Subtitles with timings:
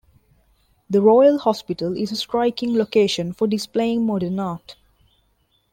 [0.89, 4.75] The Royal Hospital is a striking location for displaying modern art.